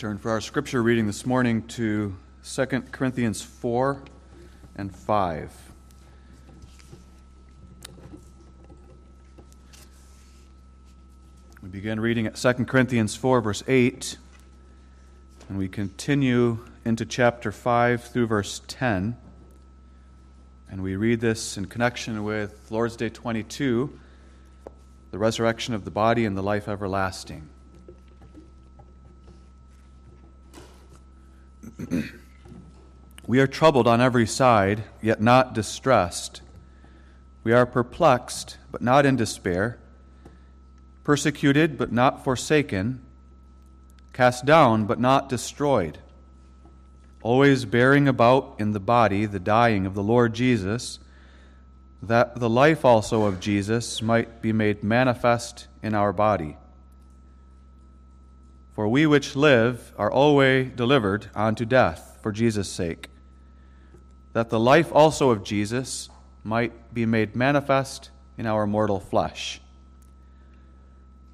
[0.00, 4.02] turn for our scripture reading this morning to 2 Corinthians 4
[4.76, 5.52] and 5.
[11.62, 14.16] We begin reading at 2 Corinthians 4, verse 8,
[15.50, 19.18] and we continue into chapter 5 through verse 10.
[20.70, 24.00] And we read this in connection with Lord's Day 22,
[25.10, 27.50] the resurrection of the body and the life everlasting.
[33.26, 36.42] we are troubled on every side, yet not distressed.
[37.42, 39.78] We are perplexed, but not in despair,
[41.04, 43.00] persecuted, but not forsaken,
[44.12, 45.98] cast down, but not destroyed,
[47.22, 50.98] always bearing about in the body the dying of the Lord Jesus,
[52.02, 56.56] that the life also of Jesus might be made manifest in our body.
[58.80, 63.10] For we which live are always delivered unto death for Jesus' sake,
[64.32, 66.08] that the life also of Jesus
[66.44, 69.60] might be made manifest in our mortal flesh.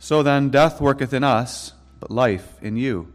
[0.00, 3.12] So then, death worketh in us, but life in you.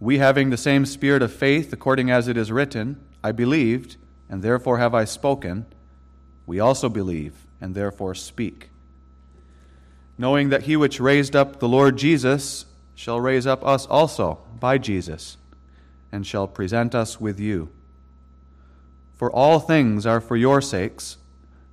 [0.00, 3.96] We having the same spirit of faith, according as it is written, I believed,
[4.28, 5.66] and therefore have I spoken,
[6.46, 8.69] we also believe, and therefore speak
[10.20, 14.76] knowing that he which raised up the Lord Jesus shall raise up us also by
[14.76, 15.38] Jesus,
[16.12, 17.70] and shall present us with you.
[19.16, 21.16] For all things are for your sakes,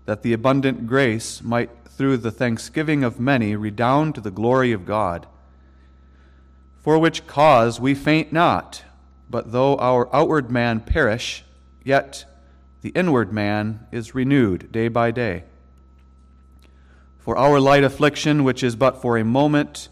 [0.06, 4.86] that the abundant grace might through the thanksgiving of many redound to the glory of
[4.86, 5.28] God.
[6.80, 8.82] For which cause we faint not,
[9.30, 11.44] but though our outward man perish,
[11.84, 12.24] yet
[12.80, 15.44] the inward man is renewed day by day.
[17.28, 19.90] For our light affliction, which is but for a moment,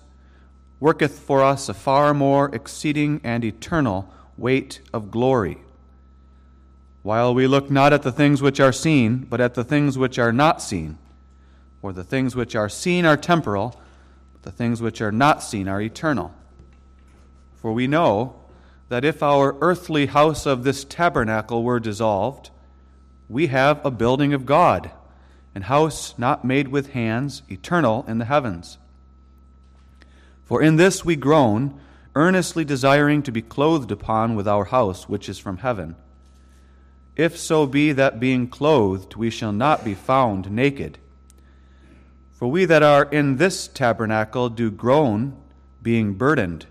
[0.80, 5.58] worketh for us a far more exceeding and eternal weight of glory.
[7.04, 10.17] While we look not at the things which are seen, but at the things which
[10.17, 10.98] are not seen.
[11.82, 13.82] For the things which are seen are temporal,
[14.32, 16.33] but the things which are not seen are eternal.
[17.61, 18.36] For we know
[18.88, 22.49] that if our earthly house of this tabernacle were dissolved,
[23.27, 24.89] we have a building of God
[25.55, 28.77] and house not made with hands, eternal in the heavens.
[30.43, 31.80] For in this we groan,
[32.14, 35.95] earnestly desiring to be clothed upon with our house which is from heaven.
[37.15, 40.98] If so be that being clothed we shall not be found naked.
[42.33, 45.38] For we that are in this tabernacle do groan,
[45.82, 46.65] being burdened,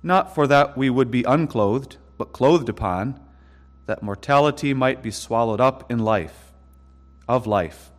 [0.00, 3.18] not for that we would be unclothed, but clothed upon,
[3.86, 6.49] that mortality might be swallowed up in life
[7.30, 7.90] of life.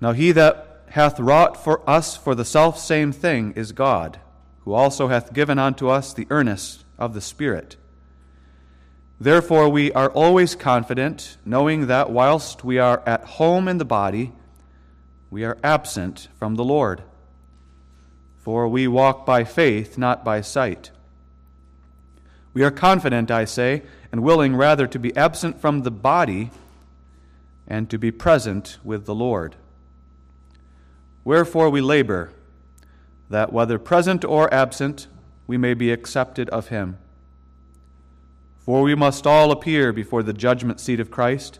[0.00, 4.20] Now he that hath wrought for us for the self same thing is God,
[4.60, 7.76] who also hath given unto us the earnest of the Spirit.
[9.20, 14.32] Therefore we are always confident, knowing that whilst we are at home in the body,
[15.28, 17.02] we are absent from the Lord.
[18.36, 20.92] For we walk by faith, not by sight.
[22.54, 23.82] We are confident, I say,
[24.12, 26.50] and willing rather to be absent from the body
[27.68, 29.54] and to be present with the Lord.
[31.22, 32.32] Wherefore we labor,
[33.28, 35.06] that whether present or absent,
[35.46, 36.96] we may be accepted of him.
[38.58, 41.58] For we must all appear before the judgment seat of Christ,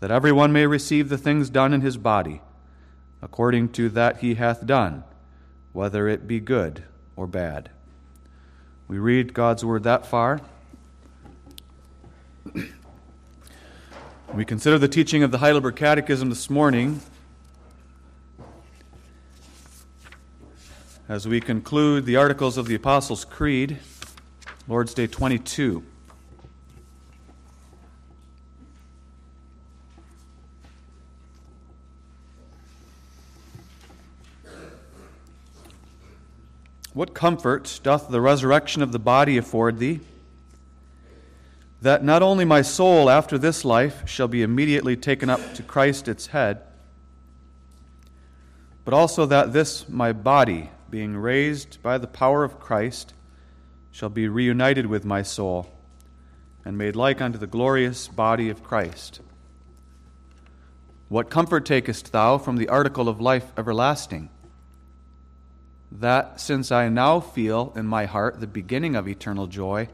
[0.00, 2.42] that every one may receive the things done in his body,
[3.22, 5.04] according to that he hath done,
[5.72, 6.84] whether it be good
[7.16, 7.70] or bad.
[8.86, 10.40] We read God's word that far.
[14.36, 17.00] We consider the teaching of the Heidelberg Catechism this morning
[21.08, 23.78] as we conclude the Articles of the Apostles' Creed,
[24.68, 25.82] Lord's Day 22.
[36.92, 40.00] What comfort doth the resurrection of the body afford thee?
[41.80, 46.08] That not only my soul after this life shall be immediately taken up to Christ
[46.08, 46.62] its head,
[48.84, 53.12] but also that this my body, being raised by the power of Christ,
[53.90, 55.70] shall be reunited with my soul
[56.64, 59.20] and made like unto the glorious body of Christ.
[61.08, 64.28] What comfort takest thou from the article of life everlasting?
[65.92, 69.88] That since I now feel in my heart the beginning of eternal joy,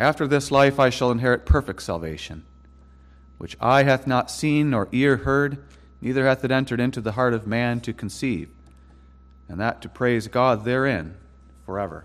[0.00, 2.44] after this life I shall inherit perfect salvation,
[3.38, 5.58] which eye hath not seen, nor ear heard,
[6.00, 8.48] neither hath it entered into the heart of man to conceive,
[9.48, 11.14] and that to praise God therein
[11.66, 12.04] forever.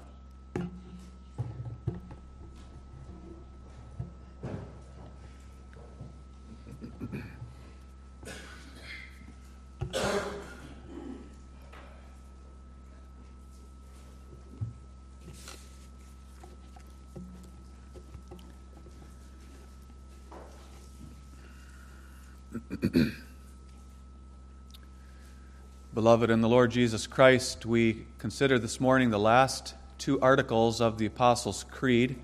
[26.06, 31.00] Beloved in the Lord Jesus Christ, we consider this morning the last two articles of
[31.00, 32.16] the Apostles' Creed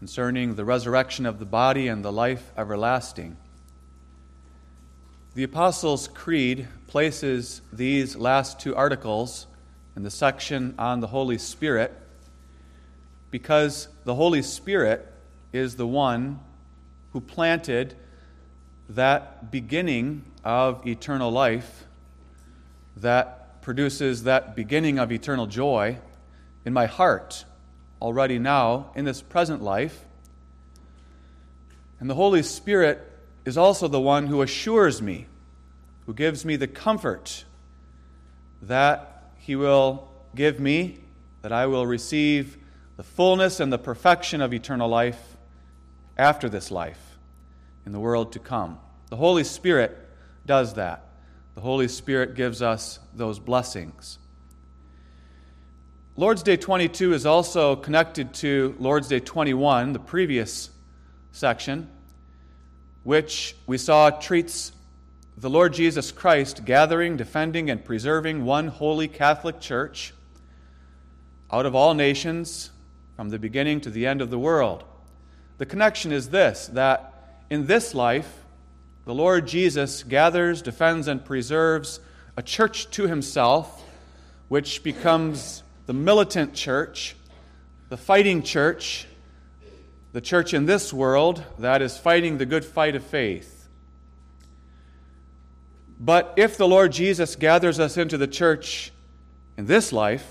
[0.00, 3.38] concerning the resurrection of the body and the life everlasting.
[5.34, 9.46] The Apostles' Creed places these last two articles
[9.96, 11.90] in the section on the Holy Spirit
[13.30, 15.10] because the Holy Spirit
[15.54, 16.38] is the one
[17.14, 17.94] who planted
[18.90, 21.83] that beginning of eternal life
[22.96, 25.98] that produces that beginning of eternal joy
[26.64, 27.44] in my heart
[28.00, 30.04] already now in this present life.
[32.00, 33.00] And the Holy Spirit
[33.44, 35.26] is also the one who assures me,
[36.06, 37.44] who gives me the comfort
[38.62, 40.98] that He will give me,
[41.42, 42.58] that I will receive
[42.96, 45.36] the fullness and the perfection of eternal life
[46.16, 47.18] after this life
[47.86, 48.78] in the world to come.
[49.10, 49.96] The Holy Spirit
[50.46, 51.04] does that.
[51.54, 54.18] The Holy Spirit gives us those blessings.
[56.16, 60.70] Lord's Day 22 is also connected to Lord's Day 21, the previous
[61.32, 61.90] section,
[63.02, 64.72] which we saw treats
[65.36, 70.14] the Lord Jesus Christ gathering, defending, and preserving one holy Catholic Church
[71.52, 72.70] out of all nations
[73.16, 74.84] from the beginning to the end of the world.
[75.58, 78.43] The connection is this that in this life,
[79.04, 82.00] the Lord Jesus gathers, defends, and preserves
[82.36, 83.84] a church to himself,
[84.48, 87.14] which becomes the militant church,
[87.90, 89.06] the fighting church,
[90.12, 93.68] the church in this world that is fighting the good fight of faith.
[96.00, 98.90] But if the Lord Jesus gathers us into the church
[99.56, 100.30] in this life,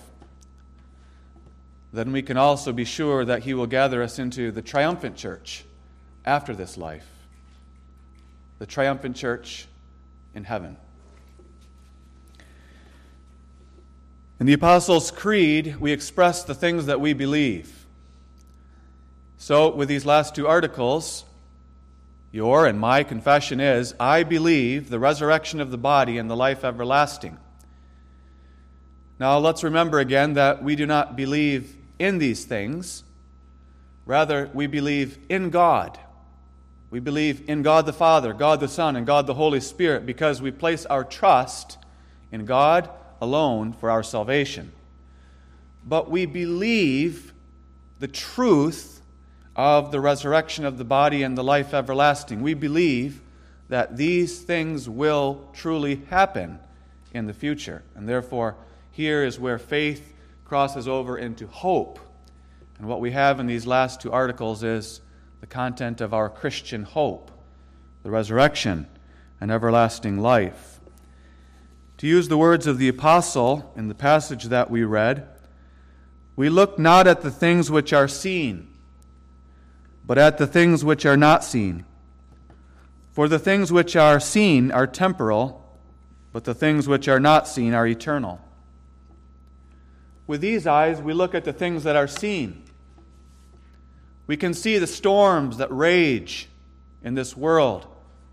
[1.93, 5.63] then we can also be sure that he will gather us into the triumphant church
[6.25, 7.12] after this life
[8.63, 9.67] the triumphant church
[10.33, 10.77] in heaven.
[14.39, 17.85] In the Apostles' Creed, we express the things that we believe.
[19.37, 21.25] So, with these last two articles,
[22.31, 26.63] your and my confession is I believe the resurrection of the body and the life
[26.63, 27.37] everlasting.
[29.19, 33.03] Now, let's remember again that we do not believe in these things.
[34.05, 35.99] Rather, we believe in God.
[36.93, 40.43] We believe in God the Father, God the Son, and God the Holy Spirit because
[40.43, 41.79] we place our trust
[42.31, 42.87] in God
[43.19, 44.71] alone for our salvation.
[45.83, 47.33] But we believe
[47.97, 49.01] the truth
[49.55, 52.43] of the resurrection of the body and the life everlasting.
[52.43, 53.21] We believe
[53.69, 56.59] that these things will truly happen
[57.11, 57.81] in the future.
[57.95, 58.55] And therefore,
[58.91, 60.13] here is where faith
[60.45, 61.97] crosses over into hope.
[62.77, 65.01] And what we have in these last two articles is
[65.43, 67.29] the content of our Christian hope,
[68.01, 68.87] the resurrection
[69.41, 70.79] and everlasting life.
[71.97, 75.27] To use the words of the apostle in the passage that we read,
[76.37, 78.73] we look not at the things which are seen,
[80.07, 81.83] but at the things which are not seen.
[83.11, 85.77] For the things which are seen are temporal,
[86.31, 88.39] but the things which are not seen are eternal.
[90.25, 92.62] With these eyes, we look at the things that are seen.
[94.27, 96.47] We can see the storms that rage
[97.03, 97.85] in this world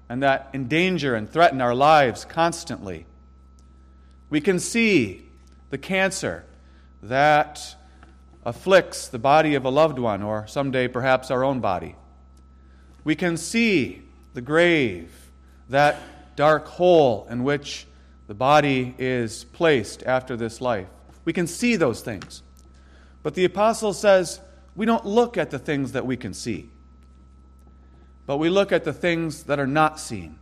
[0.09, 3.07] and that endanger and threaten our lives constantly.
[4.29, 5.29] We can see
[5.71, 6.45] the cancer
[7.03, 7.77] that
[8.45, 11.95] afflicts the body of a loved one, or someday perhaps our own body.
[13.05, 14.03] We can see
[14.35, 15.13] the grave,
[15.69, 17.87] that dark hole in which
[18.27, 20.89] the body is placed after this life.
[21.25, 22.43] We can see those things.
[23.23, 24.41] But the apostle says,
[24.81, 26.71] we don't look at the things that we can see,
[28.25, 30.39] but we look at the things that are not seen.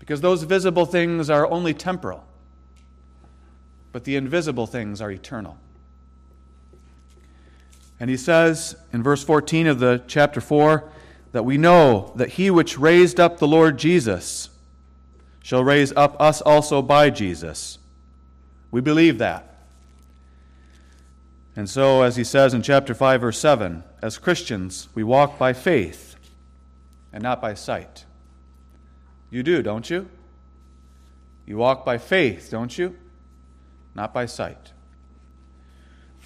[0.00, 2.24] Because those visible things are only temporal,
[3.92, 5.56] but the invisible things are eternal.
[8.00, 10.90] And he says in verse 14 of the chapter 4
[11.30, 14.50] that we know that he which raised up the Lord Jesus
[15.44, 17.78] shall raise up us also by Jesus.
[18.72, 19.55] We believe that.
[21.56, 25.54] And so, as he says in chapter 5, verse 7, as Christians, we walk by
[25.54, 26.16] faith
[27.14, 28.04] and not by sight.
[29.30, 30.06] You do, don't you?
[31.46, 32.94] You walk by faith, don't you?
[33.94, 34.72] Not by sight.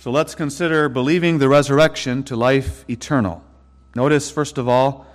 [0.01, 3.45] So let's consider believing the resurrection to life eternal.
[3.95, 5.07] Notice, first of all,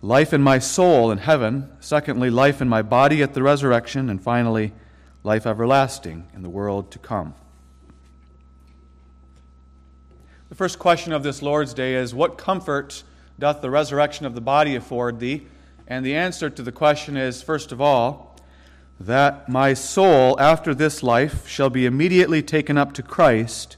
[0.00, 1.70] life in my soul in heaven.
[1.80, 4.08] Secondly, life in my body at the resurrection.
[4.08, 4.72] And finally,
[5.22, 7.34] life everlasting in the world to come.
[10.48, 13.02] The first question of this Lord's Day is What comfort
[13.38, 15.46] doth the resurrection of the body afford thee?
[15.86, 18.34] And the answer to the question is, first of all,
[18.98, 23.76] that my soul after this life shall be immediately taken up to Christ,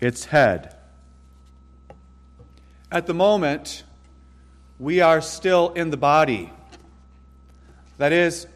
[0.00, 0.76] its head.
[2.92, 3.84] At the moment,
[4.78, 6.52] we are still in the body.
[7.96, 8.46] That is,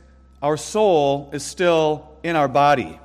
[0.43, 3.01] our soul is still in our body.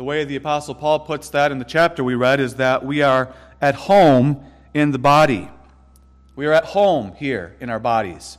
[0.00, 3.02] The way the Apostle Paul puts that in the chapter we read is that we
[3.02, 4.42] are at home
[4.72, 5.50] in the body.
[6.34, 8.38] We are at home here in our bodies.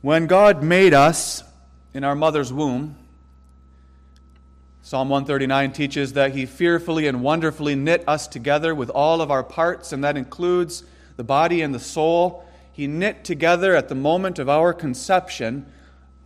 [0.00, 1.42] When God made us
[1.92, 2.94] in our mother's womb,
[4.82, 9.42] Psalm 139 teaches that He fearfully and wonderfully knit us together with all of our
[9.42, 10.84] parts, and that includes
[11.16, 12.44] the body and the soul.
[12.70, 15.66] He knit together at the moment of our conception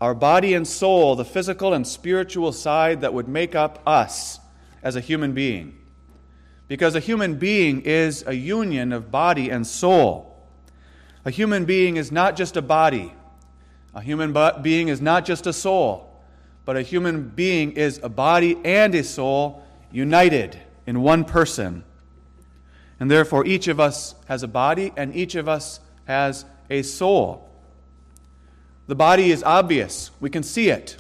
[0.01, 4.39] our body and soul, the physical and spiritual side that would make up us
[4.83, 5.77] as a human being.
[6.69, 10.47] Because a human being is a union of body and soul.
[11.25, 13.13] A human being is not just a body,
[13.95, 16.23] a human being is not just a soul,
[16.65, 21.83] but a human being is a body and a soul united in one person.
[23.01, 27.48] And therefore, each of us has a body and each of us has a soul.
[28.89, 30.97] The body is obvious, we can see it.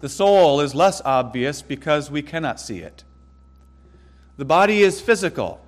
[0.00, 3.02] The soul is less obvious because we cannot see it.
[4.36, 5.58] The body is physical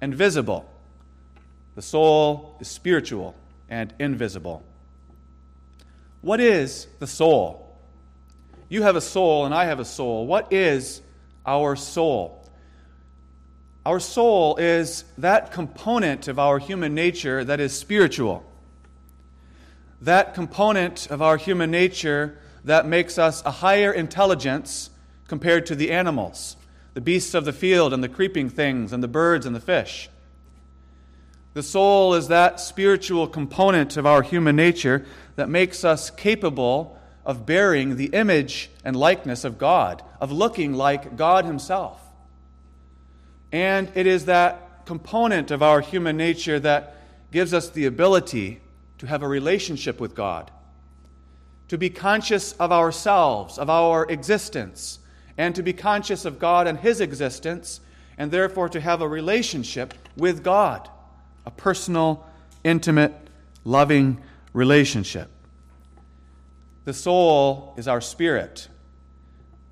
[0.00, 0.68] and visible.
[1.76, 3.36] The soul is spiritual
[3.70, 4.64] and invisible.
[6.20, 7.76] What is the soul?
[8.68, 10.26] You have a soul and I have a soul.
[10.26, 11.00] What is
[11.46, 12.44] our soul?
[13.86, 18.44] Our soul is that component of our human nature that is spiritual
[20.04, 24.90] that component of our human nature that makes us a higher intelligence
[25.28, 26.56] compared to the animals,
[26.92, 30.08] the beasts of the field, and the creeping things, and the birds and the fish.
[31.54, 35.06] The soul is that spiritual component of our human nature
[35.36, 41.16] that makes us capable of bearing the image and likeness of God, of looking like
[41.16, 42.00] God Himself.
[43.52, 46.96] And it is that component of our human nature that
[47.30, 48.60] gives us the ability
[48.98, 50.50] to have a relationship with God,
[51.68, 54.98] to be conscious of ourselves, of our existence,
[55.36, 57.80] and to be conscious of God and His existence,
[58.16, 60.88] and therefore to have a relationship with God,
[61.44, 62.26] a personal,
[62.62, 63.14] intimate,
[63.64, 64.20] loving
[64.52, 65.28] relationship.
[66.84, 68.68] The soul is our spirit.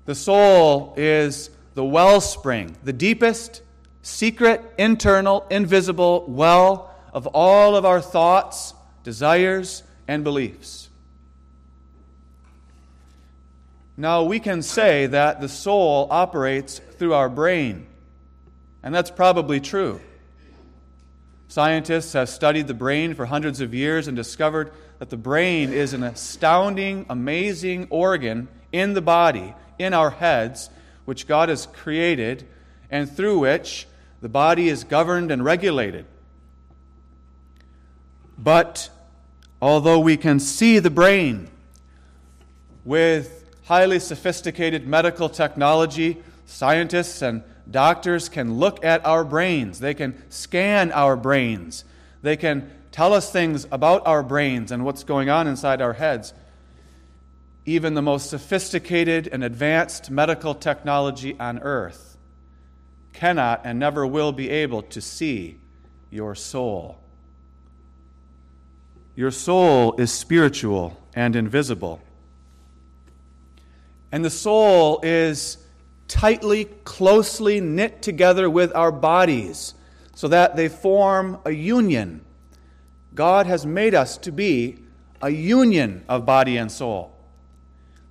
[0.05, 3.61] The soul is the wellspring, the deepest,
[4.01, 10.89] secret, internal, invisible well of all of our thoughts desires, and beliefs.
[13.95, 17.85] Now, we can say that the soul operates through our brain,
[18.81, 20.01] and that's probably true.
[21.47, 25.93] Scientists have studied the brain for hundreds of years and discovered that the brain is
[25.93, 30.71] an astounding, amazing organ in the body, in our heads,
[31.05, 32.47] which God has created,
[32.89, 33.87] and through which
[34.21, 36.05] the body is governed and regulated.
[38.43, 38.89] But
[39.61, 41.47] although we can see the brain
[42.83, 50.21] with highly sophisticated medical technology, scientists and doctors can look at our brains, they can
[50.29, 51.85] scan our brains,
[52.21, 56.33] they can tell us things about our brains and what's going on inside our heads.
[57.65, 62.17] Even the most sophisticated and advanced medical technology on earth
[63.13, 65.57] cannot and never will be able to see
[66.11, 67.02] your soul.
[69.15, 72.01] Your soul is spiritual and invisible.
[74.11, 75.57] And the soul is
[76.07, 79.73] tightly, closely knit together with our bodies
[80.15, 82.21] so that they form a union.
[83.13, 84.79] God has made us to be
[85.21, 87.15] a union of body and soul.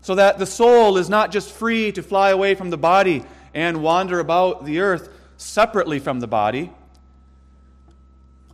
[0.00, 3.82] So that the soul is not just free to fly away from the body and
[3.82, 6.72] wander about the earth separately from the body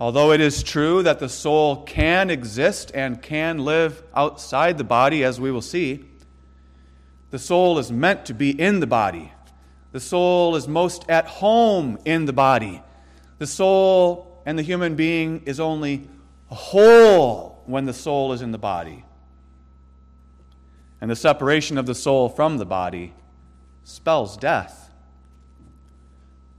[0.01, 5.25] Although it is true that the soul can exist and can live outside the body,
[5.25, 6.05] as we will see,
[7.31, 9.33] the soul is meant to be in the body.
[9.91, 12.81] The soul is most at home in the body.
[13.39, 16.09] The soul and the human being is only
[16.47, 19.05] whole when the soul is in the body.
[21.01, 23.15] And the separation of the soul from the body
[23.85, 24.91] spells death.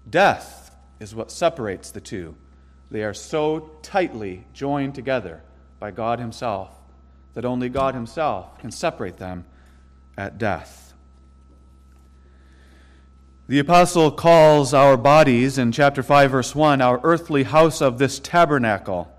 [0.09, 2.35] Death is what separates the two.
[2.91, 5.41] They are so tightly joined together
[5.79, 6.71] by God Himself
[7.33, 9.45] that only God Himself can separate them
[10.17, 10.93] at death.
[13.47, 18.19] The apostle calls our bodies in chapter 5, verse 1, our earthly house of this
[18.19, 19.11] tabernacle.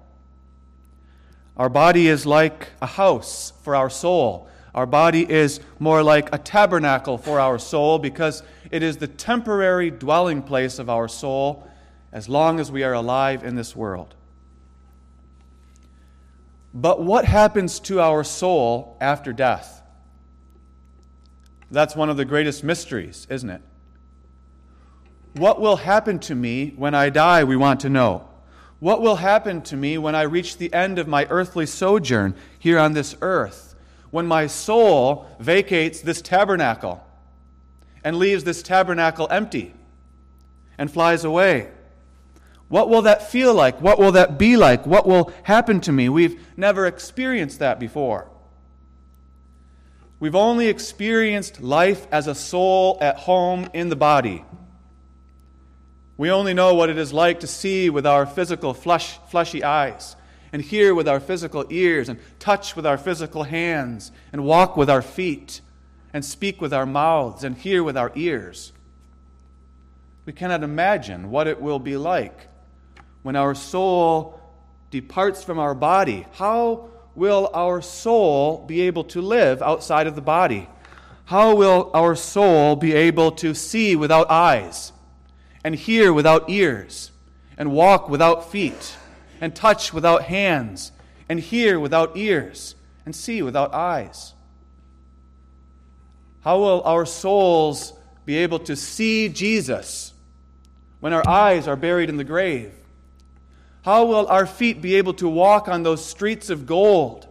[1.57, 4.49] Our body is like a house for our soul.
[4.75, 9.91] Our body is more like a tabernacle for our soul because it is the temporary
[9.91, 11.69] dwelling place of our soul
[12.13, 14.15] as long as we are alive in this world.
[16.73, 19.83] But what happens to our soul after death?
[21.71, 23.63] That's one of the greatest mysteries, isn't it?
[25.35, 27.45] What will happen to me when I die?
[27.45, 28.29] We want to know.
[28.81, 32.79] What will happen to me when I reach the end of my earthly sojourn here
[32.79, 33.75] on this earth?
[34.11, 37.05] When my soul vacates this tabernacle
[38.03, 39.75] and leaves this tabernacle empty
[40.79, 41.69] and flies away?
[42.71, 43.83] What will that feel like?
[43.83, 44.87] What will that be like?
[44.87, 46.09] What will happen to me?
[46.09, 48.31] We've never experienced that before.
[50.21, 54.45] We've only experienced life as a soul at home in the body.
[56.17, 60.15] We only know what it is like to see with our physical flesh, fleshy eyes,
[60.53, 64.89] and hear with our physical ears, and touch with our physical hands, and walk with
[64.89, 65.61] our feet,
[66.13, 68.73] and speak with our mouths, and hear with our ears.
[70.25, 72.47] We cannot imagine what it will be like
[73.23, 74.41] when our soul
[74.91, 80.23] departs from our body, how will our soul be able to live outside of the
[80.23, 80.69] body?
[81.27, 84.93] How will our soul be able to see without eyes,
[85.63, 87.13] and hear without ears,
[87.57, 88.97] and walk without feet,
[89.41, 90.93] and touch without hands,
[91.29, 92.75] and hear without ears,
[93.05, 94.35] and see without eyes?
[96.43, 97.93] How will our souls
[98.25, 100.15] be able to see Jesus
[101.01, 102.73] when our eyes are buried in the grave?
[103.83, 107.27] How will our feet be able to walk on those streets of gold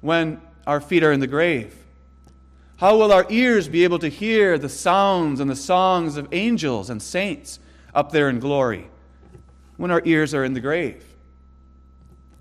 [0.00, 1.74] when our feet are in the grave?
[2.76, 6.90] How will our ears be able to hear the sounds and the songs of angels
[6.90, 7.60] and saints
[7.94, 8.88] up there in glory
[9.76, 11.04] when our ears are in the grave?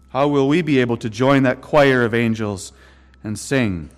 [0.09, 2.73] How will we be able to join that choir of angels
[3.23, 3.89] and sing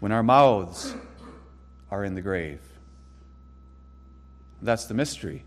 [0.00, 0.94] when our mouths
[1.90, 2.60] are in the grave?
[4.60, 5.44] That's the mystery.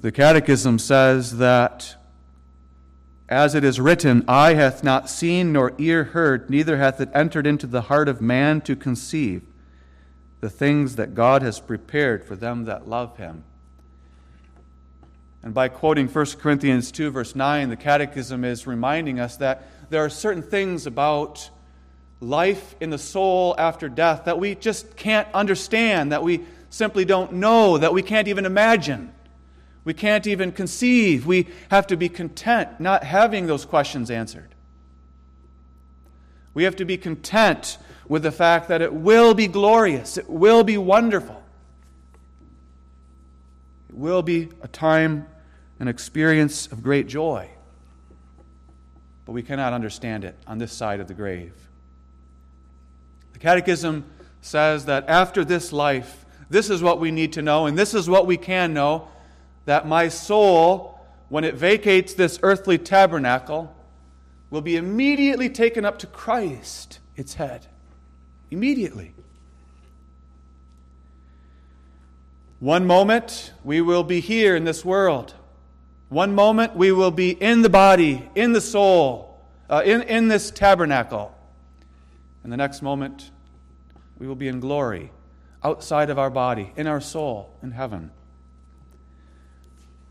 [0.00, 1.96] The Catechism says that,
[3.28, 7.46] as it is written, Eye hath not seen, nor ear heard, neither hath it entered
[7.46, 9.42] into the heart of man to conceive
[10.40, 13.44] the things that God has prepared for them that love him.
[15.42, 20.02] And by quoting 1 Corinthians 2, verse 9, the Catechism is reminding us that there
[20.02, 21.50] are certain things about
[22.20, 27.34] life in the soul after death that we just can't understand, that we simply don't
[27.34, 29.12] know, that we can't even imagine.
[29.84, 31.26] We can't even conceive.
[31.26, 34.54] We have to be content not having those questions answered.
[36.52, 40.64] We have to be content with the fact that it will be glorious, it will
[40.64, 41.40] be wonderful.
[43.88, 45.26] It will be a time,
[45.78, 47.48] an experience of great joy.
[49.24, 51.54] But we cannot understand it on this side of the grave.
[53.32, 54.04] The Catechism
[54.42, 58.08] says that after this life, this is what we need to know, and this is
[58.08, 59.08] what we can know
[59.64, 63.74] that my soul, when it vacates this earthly tabernacle,
[64.50, 67.66] will be immediately taken up to Christ, its head.
[68.50, 69.14] Immediately.
[72.58, 75.34] One moment we will be here in this world.
[76.10, 80.50] One moment we will be in the body, in the soul, uh, in, in this
[80.50, 81.34] tabernacle.
[82.42, 83.30] And the next moment
[84.18, 85.12] we will be in glory,
[85.64, 88.10] outside of our body, in our soul, in heaven.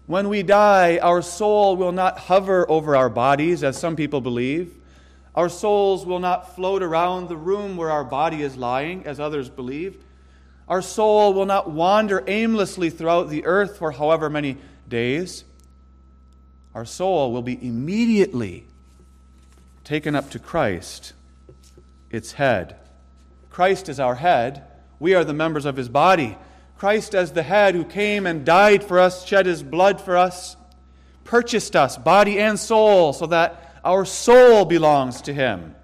[0.10, 4.74] When we die, our soul will not hover over our bodies, as some people believe.
[5.36, 9.50] Our souls will not float around the room where our body is lying, as others
[9.50, 10.04] believe.
[10.68, 15.44] Our soul will not wander aimlessly throughout the earth for however many days.
[16.74, 18.66] Our soul will be immediately
[19.84, 21.14] taken up to Christ,
[22.10, 22.78] its head.
[23.52, 24.64] Christ is our head.
[25.00, 26.36] We are the members of his body.
[26.80, 30.56] Christ as the head who came and died for us, shed his blood for us,
[31.26, 35.76] purchased us, body and soul, so that our soul belongs to him.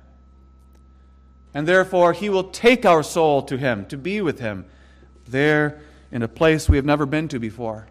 [1.54, 4.64] And therefore, he will take our soul to him, to be with him,
[5.28, 5.82] there
[6.14, 7.88] in a place we have never been to before,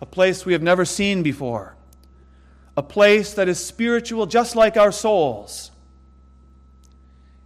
[0.00, 1.74] a place we have never seen before,
[2.76, 5.72] a place that is spiritual just like our souls.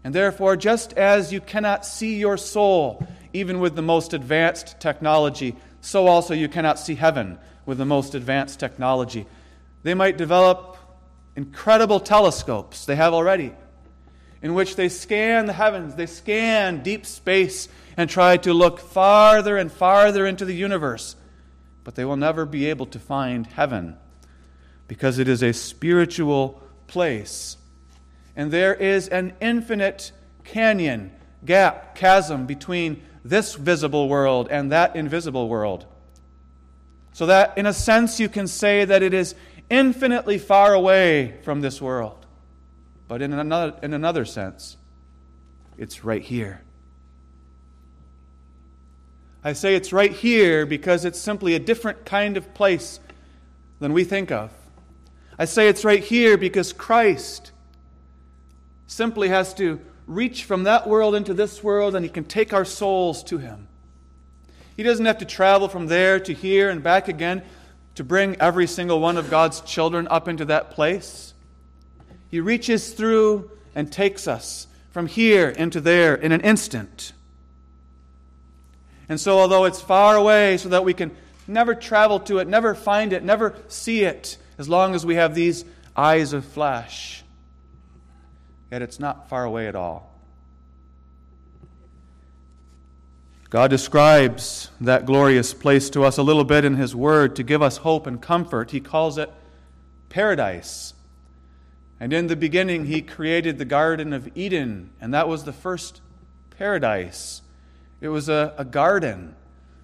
[0.04, 5.56] And therefore, just as you cannot see your soul, even with the most advanced technology,
[5.80, 9.26] so also you cannot see heaven with the most advanced technology.
[9.82, 10.76] They might develop
[11.36, 13.52] incredible telescopes, they have already,
[14.42, 19.56] in which they scan the heavens, they scan deep space, and try to look farther
[19.56, 21.16] and farther into the universe.
[21.84, 23.96] But they will never be able to find heaven
[24.88, 27.56] because it is a spiritual place.
[28.36, 30.12] And there is an infinite
[30.44, 31.12] canyon,
[31.44, 35.86] gap, chasm between this visible world and that invisible world.
[37.12, 39.34] So that, in a sense, you can say that it is
[39.70, 42.26] infinitely far away from this world.
[43.08, 44.76] But in another, in another sense,
[45.76, 46.62] it's right here.
[49.44, 53.00] I say it's right here because it's simply a different kind of place
[53.80, 54.50] than we think of.
[55.38, 57.50] I say it's right here because Christ
[58.86, 62.64] simply has to reach from that world into this world and he can take our
[62.64, 63.68] souls to him.
[64.76, 67.42] He doesn't have to travel from there to here and back again
[67.94, 71.34] to bring every single one of God's children up into that place.
[72.30, 77.12] He reaches through and takes us from here into there in an instant.
[79.08, 81.14] And so, although it's far away, so that we can
[81.46, 85.34] never travel to it, never find it, never see it, as long as we have
[85.34, 85.64] these
[85.96, 87.21] eyes of flesh,
[88.72, 90.10] yet it's not far away at all.
[93.50, 97.60] God describes that glorious place to us a little bit in His Word to give
[97.60, 98.70] us hope and comfort.
[98.70, 99.30] He calls it
[100.08, 100.94] paradise.
[102.00, 106.00] And in the beginning, He created the Garden of Eden, and that was the first
[106.56, 107.42] paradise.
[108.00, 109.36] It was a, a garden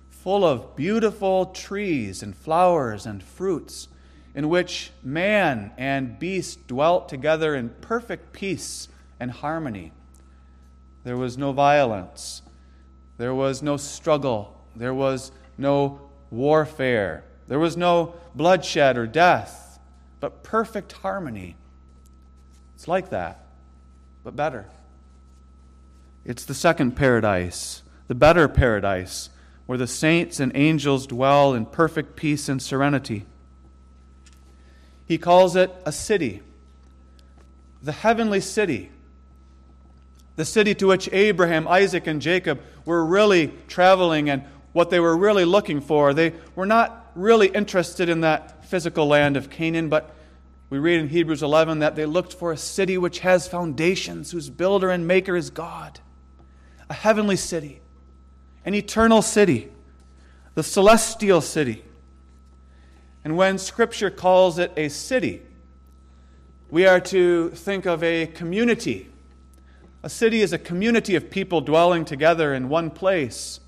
[0.08, 3.88] full of beautiful trees and flowers and fruits
[4.34, 8.88] in which man and beast dwelt together in perfect peace
[9.18, 9.92] and harmony.
[11.04, 12.42] There was no violence.
[13.16, 14.56] There was no struggle.
[14.76, 17.24] There was no warfare.
[17.48, 19.78] There was no bloodshed or death,
[20.20, 21.56] but perfect harmony.
[22.74, 23.46] It's like that,
[24.22, 24.66] but better.
[26.24, 29.30] It's the second paradise, the better paradise,
[29.66, 33.24] where the saints and angels dwell in perfect peace and serenity.
[35.08, 36.42] He calls it a city,
[37.82, 38.90] the heavenly city
[40.38, 45.16] the city to which Abraham, Isaac, and Jacob were really traveling and what they were
[45.16, 46.14] really looking for.
[46.14, 50.14] They were not really interested in that physical land of Canaan, but
[50.70, 54.48] we read in Hebrews 11 that they looked for a city which has foundations, whose
[54.48, 55.98] builder and maker is God,
[56.88, 57.80] a heavenly city,
[58.64, 59.68] an eternal city,
[60.54, 61.82] the celestial city.
[63.28, 65.42] And when Scripture calls it a city,
[66.70, 69.10] we are to think of a community
[70.02, 73.60] a city is a community of people dwelling together in one place.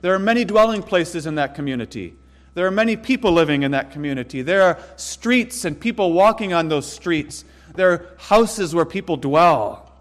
[0.00, 2.16] There are many dwelling places in that community.
[2.54, 4.42] There are many people living in that community.
[4.42, 7.44] There are streets and people walking on those streets.
[7.76, 9.92] There are houses where people dwell.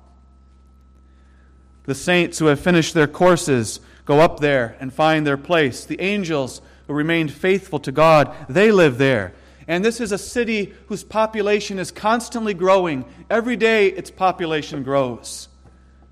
[1.83, 5.85] The saints who have finished their courses go up there and find their place.
[5.85, 9.33] The angels who remained faithful to God, they live there.
[9.65, 13.05] And this is a city whose population is constantly growing.
[13.29, 15.47] Every day its population grows.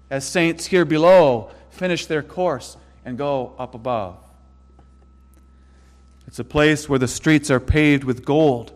[0.09, 4.19] As saints here below finish their course and go up above.
[6.27, 8.71] It's a place where the streets are paved with gold.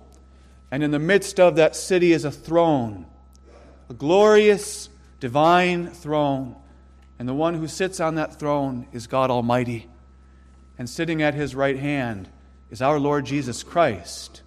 [0.72, 3.06] And in the midst of that city is a throne,
[3.90, 4.90] a glorious
[5.22, 6.58] divine throne.
[7.18, 9.88] And the one who sits on that throne is God Almighty.
[10.84, 12.28] And sitting at his right hand
[12.70, 14.42] is our Lord Jesus Christ.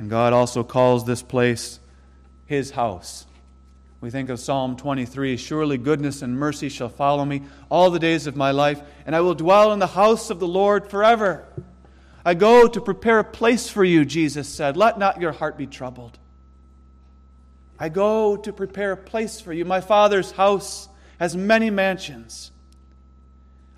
[0.00, 1.78] And God also calls this place
[2.46, 3.24] his house.
[4.00, 8.26] We think of Psalm 23 Surely goodness and mercy shall follow me all the days
[8.26, 11.46] of my life, and I will dwell in the house of the Lord forever.
[12.24, 14.76] I go to prepare a place for you, Jesus said.
[14.76, 16.18] Let not your heart be troubled.
[17.78, 19.64] I go to prepare a place for you.
[19.64, 20.88] My Father's house
[21.20, 22.50] has many mansions.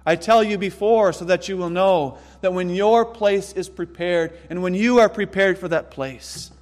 [0.07, 4.38] I tell you before so that you will know that when your place is prepared
[4.49, 6.53] and when you are prepared for that place,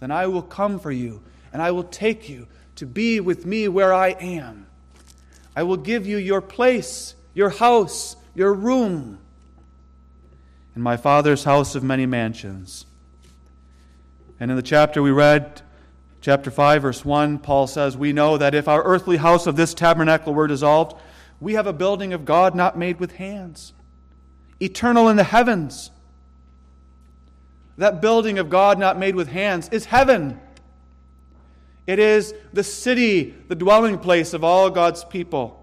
[0.00, 3.68] then I will come for you and I will take you to be with me
[3.68, 4.66] where I am.
[5.54, 9.18] I will give you your place, your house, your room.
[10.74, 12.86] In my Father's house of many mansions.
[14.40, 15.60] And in the chapter we read,
[16.22, 19.74] chapter 5, verse 1, Paul says, We know that if our earthly house of this
[19.74, 20.96] tabernacle were dissolved,
[21.44, 23.74] we have a building of God not made with hands,
[24.60, 25.90] eternal in the heavens.
[27.76, 30.40] that building of God not made with hands, is heaven.
[31.88, 35.60] It is the city, the dwelling place of all God's people.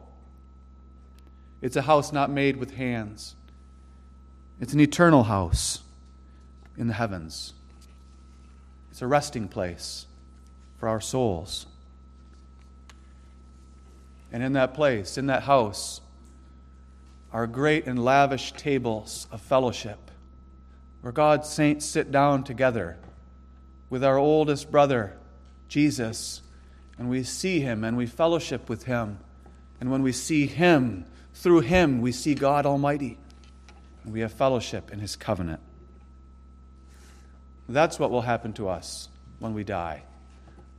[1.61, 3.35] It's a house not made with hands,
[4.59, 5.81] it's an eternal house
[6.77, 7.53] in the heavens.
[8.91, 10.05] It's a resting place
[10.77, 11.65] for our souls.
[14.31, 16.01] And in that place, in that house,
[17.33, 20.11] are great and lavish tables of fellowship
[21.01, 22.97] where God's saints sit down together
[23.89, 25.17] with our oldest brother,
[25.67, 26.41] Jesus,
[26.97, 29.19] and we see him and we fellowship with him.
[29.79, 33.17] And when we see him, through him, we see God Almighty.
[34.03, 35.59] And we have fellowship in his covenant.
[37.67, 40.03] That's what will happen to us when we die.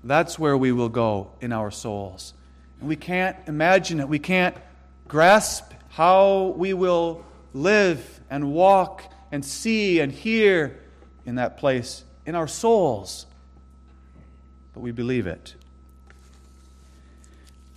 [0.05, 2.35] That's where we will go in our souls.
[2.83, 4.09] And we can't imagine it.
[4.09, 4.57] We can't
[5.07, 10.81] grasp how we will live and walk and see and hear
[11.25, 13.27] in that place in our souls.
[14.75, 15.55] But we believe it.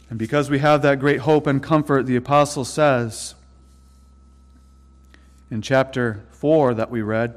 [0.10, 3.36] And because we have that great hope and comfort, the apostle says
[5.52, 7.36] in chapter 4 that we read,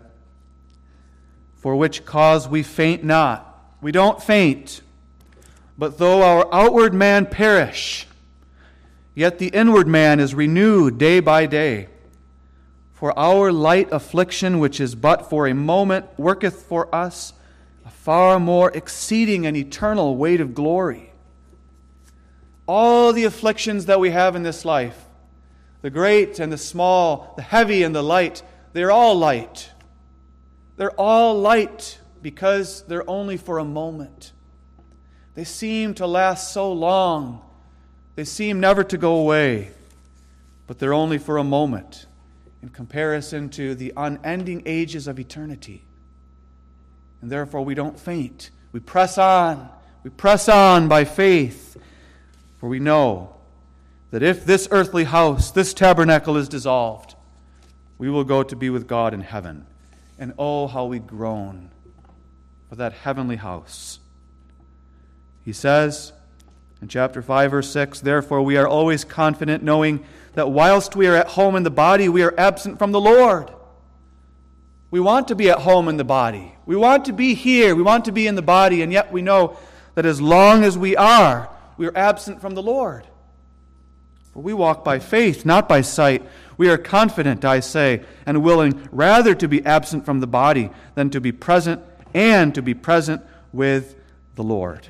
[1.58, 3.76] For which cause we faint not.
[3.82, 4.80] We don't faint.
[5.78, 8.08] But though our outward man perish,
[9.14, 11.86] yet the inward man is renewed day by day.
[12.92, 17.32] For our light affliction, which is but for a moment, worketh for us
[17.86, 21.12] a far more exceeding and eternal weight of glory.
[22.66, 25.04] All the afflictions that we have in this life,
[25.80, 29.70] the great and the small, the heavy and the light, they're all light.
[30.76, 34.32] They're all light because they're only for a moment.
[35.38, 37.40] They seem to last so long.
[38.16, 39.70] They seem never to go away,
[40.66, 42.06] but they're only for a moment
[42.60, 45.84] in comparison to the unending ages of eternity.
[47.22, 48.50] And therefore, we don't faint.
[48.72, 49.68] We press on.
[50.02, 51.76] We press on by faith,
[52.58, 53.36] for we know
[54.10, 57.14] that if this earthly house, this tabernacle is dissolved,
[57.96, 59.68] we will go to be with God in heaven.
[60.18, 61.70] And oh, how we groan
[62.68, 64.00] for that heavenly house.
[65.48, 66.12] He says
[66.82, 71.14] in chapter 5, verse 6 Therefore, we are always confident, knowing that whilst we are
[71.14, 73.50] at home in the body, we are absent from the Lord.
[74.90, 76.54] We want to be at home in the body.
[76.66, 77.74] We want to be here.
[77.74, 79.56] We want to be in the body, and yet we know
[79.94, 83.06] that as long as we are, we are absent from the Lord.
[84.34, 86.28] For we walk by faith, not by sight.
[86.58, 91.08] We are confident, I say, and willing rather to be absent from the body than
[91.08, 91.82] to be present
[92.12, 93.96] and to be present with
[94.34, 94.88] the Lord.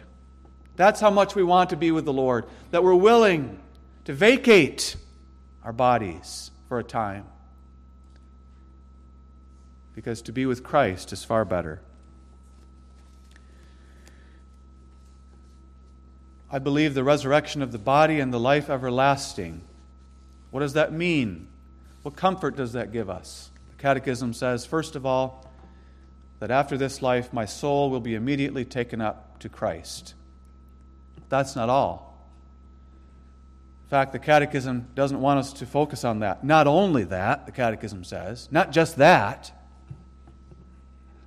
[0.79, 3.59] That's how much we want to be with the Lord, that we're willing
[4.05, 4.95] to vacate
[5.65, 7.27] our bodies for a time.
[9.97, 11.81] Because to be with Christ is far better.
[16.49, 19.63] I believe the resurrection of the body and the life everlasting.
[20.53, 21.49] What does that mean?
[22.03, 23.51] What comfort does that give us?
[23.71, 25.51] The Catechism says, first of all,
[26.39, 30.15] that after this life my soul will be immediately taken up to Christ.
[31.29, 32.09] That's not all.
[33.87, 36.45] In fact, the Catechism doesn't want us to focus on that.
[36.45, 39.51] Not only that, the Catechism says, not just that,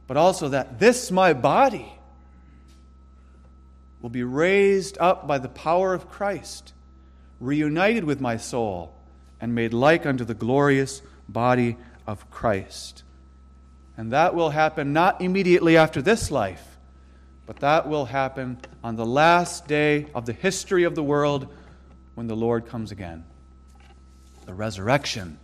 [0.05, 1.91] but also that this, my body,
[4.01, 6.73] will be raised up by the power of Christ,
[7.39, 8.93] reunited with my soul,
[9.39, 13.03] and made like unto the glorious body of Christ.
[13.97, 16.70] And that will happen not immediately after this life,
[17.51, 21.53] but that will happen on the last day of the history of the world
[22.15, 23.25] when the Lord comes again.
[24.45, 25.37] The resurrection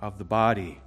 [0.00, 0.80] of the body.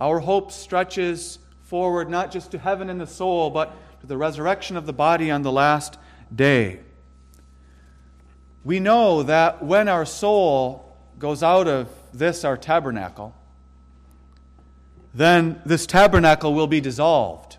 [0.00, 4.76] Our hope stretches forward not just to heaven and the soul, but to the resurrection
[4.76, 5.98] of the body on the last
[6.32, 6.78] day.
[8.62, 13.34] We know that when our soul goes out of this, our tabernacle,
[15.12, 17.55] then this tabernacle will be dissolved.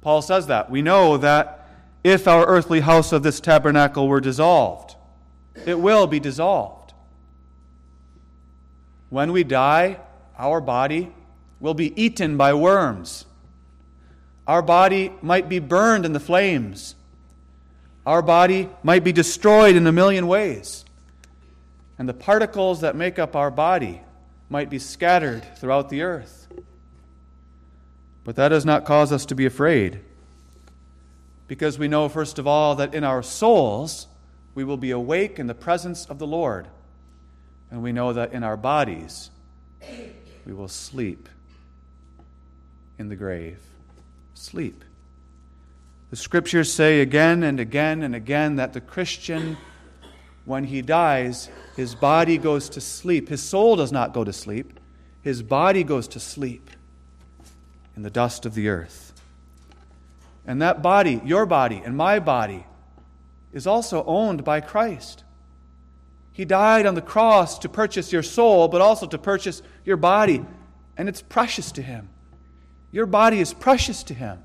[0.00, 0.70] Paul says that.
[0.70, 1.68] We know that
[2.04, 4.96] if our earthly house of this tabernacle were dissolved,
[5.66, 6.92] it will be dissolved.
[9.10, 9.98] When we die,
[10.38, 11.12] our body
[11.60, 13.24] will be eaten by worms.
[14.46, 16.94] Our body might be burned in the flames.
[18.06, 20.84] Our body might be destroyed in a million ways.
[21.98, 24.00] And the particles that make up our body
[24.48, 26.46] might be scattered throughout the earth.
[28.28, 30.00] But that does not cause us to be afraid.
[31.46, 34.06] Because we know, first of all, that in our souls
[34.54, 36.68] we will be awake in the presence of the Lord.
[37.70, 39.30] And we know that in our bodies
[40.44, 41.26] we will sleep
[42.98, 43.60] in the grave?
[44.34, 44.84] Sleep.
[46.10, 49.56] The scriptures say again and again and again that the Christian,
[50.44, 53.30] when he dies, his body goes to sleep.
[53.30, 54.78] His soul does not go to sleep,
[55.22, 56.68] his body goes to sleep
[58.04, 59.12] the dust of the earth.
[60.46, 62.64] And that body, your body and my body,
[63.52, 65.24] is also owned by Christ.
[66.32, 70.44] He died on the cross to purchase your soul, but also to purchase your body.
[70.96, 72.08] And it's precious to Him.
[72.92, 74.38] Your body is precious to Him.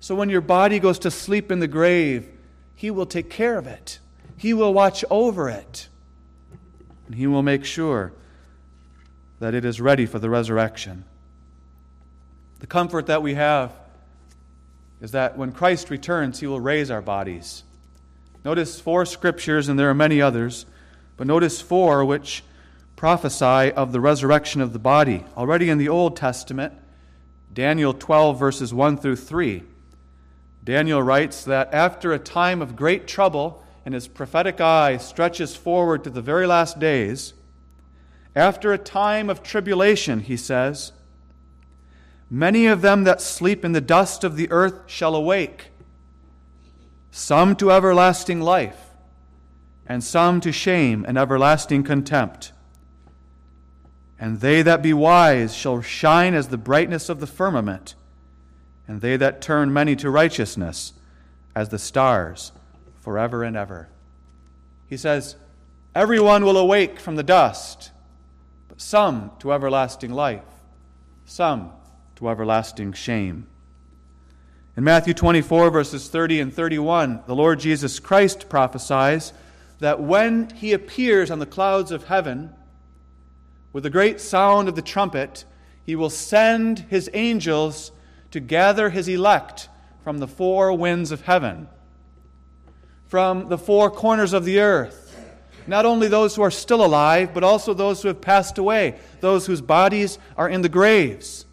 [0.00, 2.28] So when your body goes to sleep in the grave,
[2.74, 3.98] He will take care of it,
[4.36, 5.88] He will watch over it,
[7.06, 8.12] and He will make sure
[9.40, 11.04] that it is ready for the resurrection.
[12.64, 13.72] The comfort that we have
[15.02, 17.62] is that when Christ returns, He will raise our bodies.
[18.42, 20.64] Notice four scriptures, and there are many others
[21.18, 22.42] but notice four which
[22.96, 25.26] prophesy of the resurrection of the body.
[25.36, 26.72] Already in the Old Testament,
[27.52, 29.62] Daniel 12, verses 1 through 3,
[30.64, 36.02] Daniel writes that after a time of great trouble, and his prophetic eye stretches forward
[36.02, 37.34] to the very last days,
[38.34, 40.92] after a time of tribulation, he says,
[42.34, 45.70] Many of them that sleep in the dust of the earth shall awake,
[47.12, 48.90] some to everlasting life
[49.86, 52.50] and some to shame and everlasting contempt.
[54.18, 57.94] And they that be wise shall shine as the brightness of the firmament,
[58.88, 60.92] and they that turn many to righteousness
[61.54, 62.50] as the stars
[63.00, 63.86] forever and ever.
[64.88, 65.36] He says,
[65.94, 67.92] Everyone will awake from the dust,
[68.66, 70.42] but some to everlasting life,
[71.26, 71.70] some
[72.16, 73.46] to everlasting shame.
[74.76, 79.32] In Matthew 24, verses 30 and 31, the Lord Jesus Christ prophesies
[79.78, 82.52] that when he appears on the clouds of heaven
[83.72, 85.44] with a great sound of the trumpet,
[85.84, 87.92] he will send his angels
[88.30, 89.68] to gather his elect
[90.02, 91.68] from the four winds of heaven,
[93.06, 95.16] from the four corners of the earth.
[95.66, 99.46] Not only those who are still alive, but also those who have passed away, those
[99.46, 101.43] whose bodies are in the graves.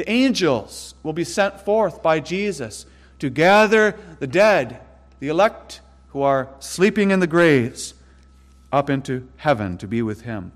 [0.00, 2.86] The angels will be sent forth by Jesus
[3.18, 4.80] to gather the dead,
[5.18, 7.92] the elect who are sleeping in the graves
[8.72, 10.52] up into heaven to be with him.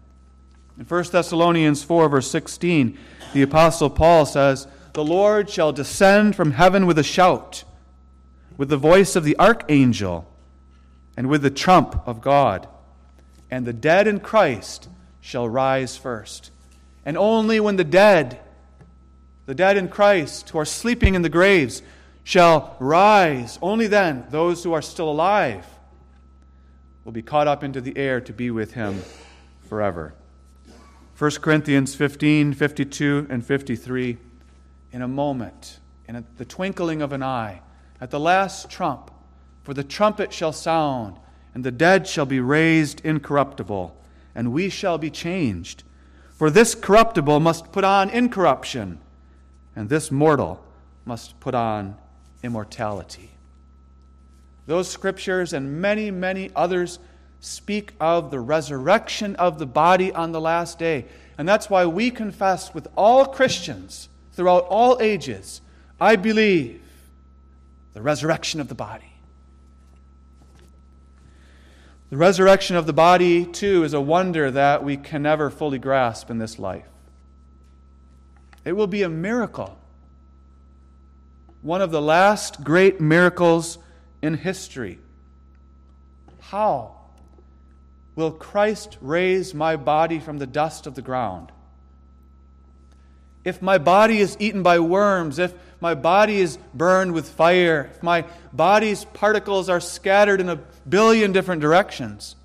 [0.78, 2.96] In 1 Thessalonians 4, verse 16,
[3.34, 7.64] the Apostle Paul says, The Lord shall descend from heaven with a shout,
[8.56, 10.26] with the voice of the archangel,
[11.18, 12.66] and with the trump of God.
[13.50, 14.88] And the dead in Christ
[15.20, 16.50] shall rise first.
[17.04, 18.40] And only when the dead,
[19.46, 21.82] the dead in Christ, who are sleeping in the graves,
[22.22, 23.58] shall rise.
[23.60, 25.66] Only then those who are still alive
[27.04, 29.02] will be caught up into the air to be with him
[29.68, 30.14] forever.
[31.18, 34.18] 1 Corinthians 15, 52, and 53.
[34.92, 35.78] In a moment,
[36.08, 37.60] in the twinkling of an eye,
[38.00, 39.10] at the last trump,
[39.62, 41.18] for the trumpet shall sound,
[41.54, 43.96] and the dead shall be raised incorruptible,
[44.34, 45.84] and we shall be changed.
[46.32, 48.98] For this corruptible must put on incorruption,
[49.76, 50.64] and this mortal
[51.04, 51.96] must put on
[52.42, 53.30] immortality.
[54.66, 56.98] Those scriptures and many, many others
[57.40, 61.04] speak of the resurrection of the body on the last day.
[61.36, 65.60] And that's why we confess with all Christians throughout all ages
[66.00, 66.82] I believe
[67.92, 69.12] the resurrection of the body.
[72.10, 76.30] The resurrection of the body, too, is a wonder that we can never fully grasp
[76.30, 76.86] in this life.
[78.64, 79.78] It will be a miracle
[81.64, 83.78] one of the last great miracles
[84.20, 84.98] in history.
[86.40, 86.94] How
[88.14, 91.50] will Christ raise my body from the dust of the ground?
[93.44, 98.02] If my body is eaten by worms, if my body is burned with fire, if
[98.02, 102.36] my body's particles are scattered in a billion different directions,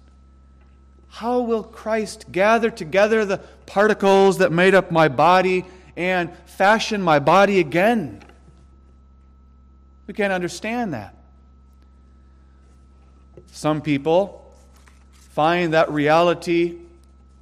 [1.09, 5.65] how will Christ gather together the particles that made up my body
[5.99, 8.23] and fashion my body again?
[10.07, 11.13] We can't understand that.
[13.51, 14.55] Some people
[15.11, 16.77] find that reality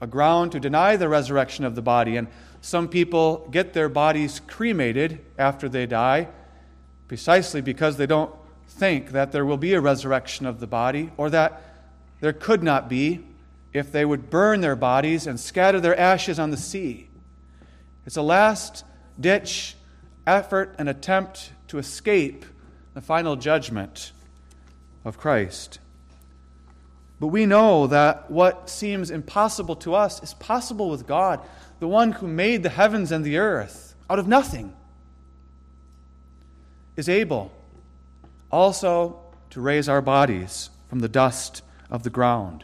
[0.01, 2.28] a ground to deny the resurrection of the body, and
[2.62, 6.28] some people get their bodies cremated after they die
[7.08, 8.34] precisely because they don't
[8.68, 11.62] think that there will be a resurrection of the body or that
[12.22, 13.24] there could not be
[13.72, 17.07] if they would burn their bodies and scatter their ashes on the sea.
[18.08, 18.86] It's a last
[19.20, 19.76] ditch
[20.26, 22.45] effort and attempt to escape
[22.93, 24.14] the final judgment
[25.03, 25.80] of Christ.
[27.20, 31.41] But we know that what seems impossible to us is possible with God,
[31.82, 33.93] the one who made the heavens and the earth.
[34.10, 34.74] out of nothing,
[36.95, 37.51] is able
[38.49, 42.64] also to raise our bodies from the dust of the ground.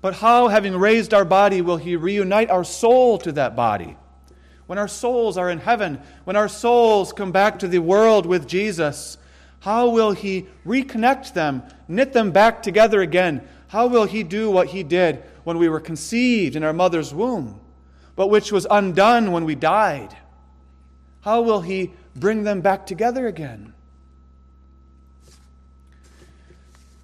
[0.00, 3.96] But how, having raised our body, will He reunite our soul to that body?
[4.66, 8.46] When our souls are in heaven, when our souls come back to the world with
[8.46, 9.18] Jesus,
[9.60, 13.46] how will He reconnect them, knit them back together again?
[13.68, 17.60] How will He do what He did when we were conceived in our mother's womb,
[18.14, 20.16] but which was undone when we died?
[21.22, 23.74] How will He bring them back together again?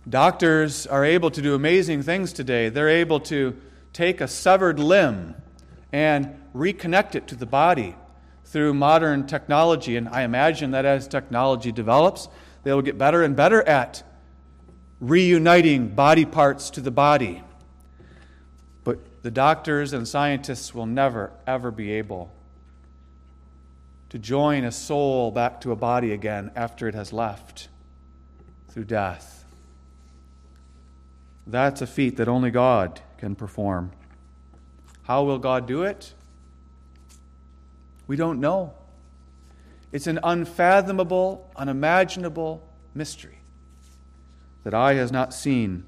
[0.09, 2.69] Doctors are able to do amazing things today.
[2.69, 3.57] They're able to
[3.93, 5.35] take a severed limb
[5.93, 7.97] and reconnect it to the body
[8.45, 9.97] through modern technology.
[9.97, 12.29] And I imagine that as technology develops,
[12.65, 14.03] they will get better and better at
[15.01, 17.43] reuniting body parts to the body.
[18.85, 22.31] But the doctors and scientists will never, ever be able
[24.11, 27.69] to join a soul back to a body again after it has left
[28.69, 29.34] through death.
[31.47, 33.93] That's a feat that only God can perform.
[35.03, 36.15] How will God do it?
[38.07, 38.73] We don't know.
[39.93, 43.39] It's an unfathomable, unimaginable mystery
[44.65, 45.85] that eye has not seen,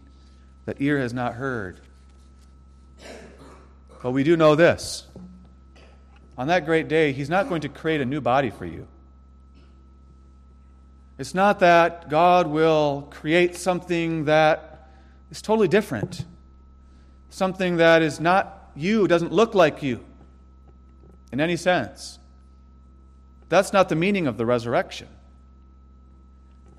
[0.67, 1.81] that ear has not heard.
[4.03, 5.07] But we do know this.
[6.39, 8.87] On that great day, He's not going to create a new body for you.
[11.19, 14.76] It's not that God will create something that
[15.37, 16.25] is totally different.
[17.31, 20.05] Something that is not you, doesn't look like you
[21.31, 22.19] in any sense.
[23.49, 25.09] That's not the meaning of the resurrection.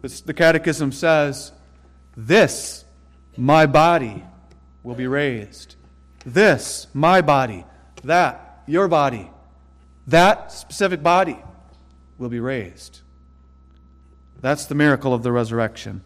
[0.01, 1.51] The Catechism says,
[2.15, 2.85] This,
[3.35, 4.23] my body,
[4.83, 5.75] will be raised.
[6.25, 7.65] This, my body,
[8.03, 9.29] that, your body,
[10.07, 11.37] that specific body
[12.17, 13.01] will be raised.
[14.41, 16.01] That's the miracle of the resurrection.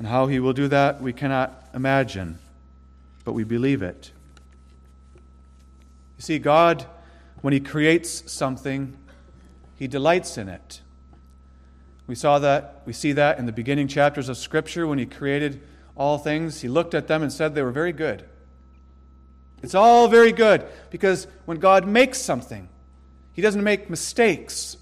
[0.00, 2.38] And how he will do that, we cannot imagine,
[3.22, 4.10] but we believe it.
[6.16, 6.86] You see, God,
[7.42, 8.96] when he creates something,
[9.76, 10.80] he delights in it.
[12.06, 15.60] We saw that, we see that in the beginning chapters of Scripture when he created
[15.94, 16.62] all things.
[16.62, 18.24] He looked at them and said they were very good.
[19.62, 22.70] It's all very good because when God makes something,
[23.34, 24.78] he doesn't make mistakes.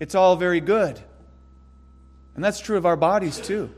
[0.00, 1.00] It's all very good.
[2.34, 3.70] And that's true of our bodies too.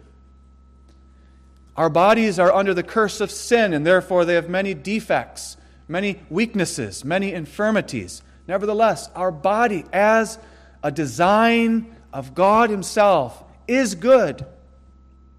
[1.79, 5.57] Our bodies are under the curse of sin, and therefore they have many defects,
[5.87, 8.21] many weaknesses, many infirmities.
[8.49, 10.41] Nevertheless, our body, as
[10.83, 14.45] a design of God Himself, is good,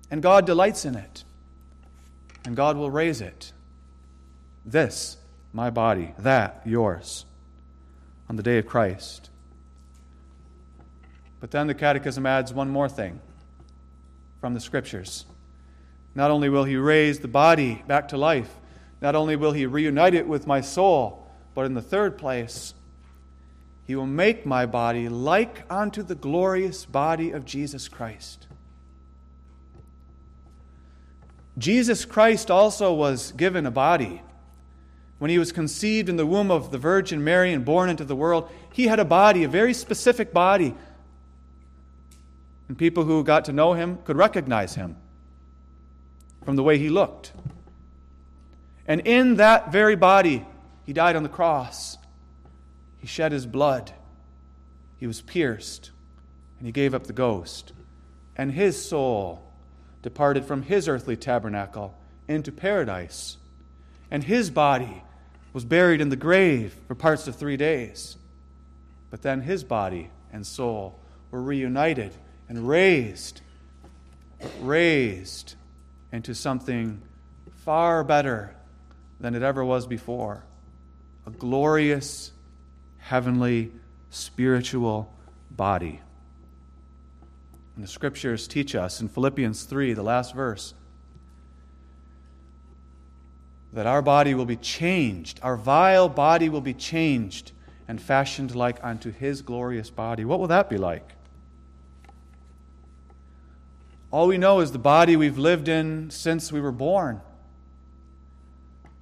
[0.09, 1.25] and God delights in it,
[2.45, 3.51] and God will raise it.
[4.65, 5.17] This,
[5.51, 7.25] my body, that, yours,
[8.29, 9.29] on the day of Christ.
[11.41, 13.19] But then the Catechism adds one more thing
[14.39, 15.25] from the Scriptures.
[16.19, 18.53] Not only will he raise the body back to life,
[19.01, 22.73] not only will he reunite it with my soul, but in the third place,
[23.87, 28.47] he will make my body like unto the glorious body of Jesus Christ.
[31.57, 34.21] Jesus Christ also was given a body.
[35.19, 38.13] When he was conceived in the womb of the Virgin Mary and born into the
[38.13, 40.75] world, he had a body, a very specific body.
[42.67, 44.97] And people who got to know him could recognize him
[46.49, 47.31] from the way he looked.
[48.87, 50.43] And in that very body,
[50.83, 51.95] he died on the cross.
[52.97, 53.91] He shed his blood.
[54.97, 55.91] He was pierced,
[56.57, 57.71] and he gave up the ghost.
[58.35, 59.43] And his soul
[60.01, 61.93] departed from his earthly tabernacle
[62.27, 63.37] into paradise.
[64.09, 65.03] And his body
[65.53, 68.17] was buried in the grave for parts of three days.
[69.11, 72.11] But then his body and soul were reunited
[72.49, 73.41] and raised,
[74.61, 75.53] raised
[76.11, 77.01] into something
[77.63, 78.55] far better
[79.19, 80.43] than it ever was before
[81.27, 82.31] a glorious,
[82.97, 83.71] heavenly,
[84.09, 85.13] spiritual
[85.51, 85.99] body.
[87.75, 90.73] And the scriptures teach us in Philippians 3, the last verse,
[93.73, 97.51] that our body will be changed, our vile body will be changed
[97.87, 100.25] and fashioned like unto his glorious body.
[100.25, 101.13] What will that be like?
[104.11, 107.21] All we know is the body we've lived in since we were born,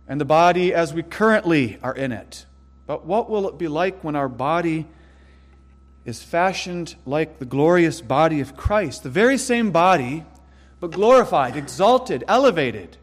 [0.07, 2.45] and the body as we currently are in it.
[2.85, 4.85] But what will it be like when our body
[6.05, 9.03] is fashioned like the glorious body of Christ?
[9.03, 10.25] The very same body,
[10.79, 12.97] but glorified, exalted, elevated.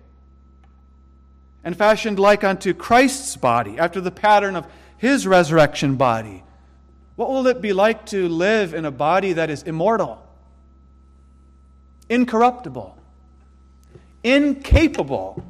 [1.64, 4.66] and fashioned like unto Christ's body, after the pattern of
[4.98, 6.44] his resurrection body.
[7.16, 10.23] What will it be like to live in a body that is immortal,
[12.08, 12.96] incorruptible,
[14.22, 15.44] incapable